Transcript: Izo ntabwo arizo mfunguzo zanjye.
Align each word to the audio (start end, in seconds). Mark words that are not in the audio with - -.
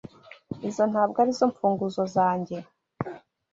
Izo 0.69 0.83
ntabwo 0.91 1.17
arizo 1.23 1.45
mfunguzo 1.51 2.03
zanjye. 2.15 2.57